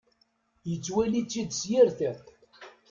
[0.69, 2.21] Yettwali-tt-id s yir tiṭ.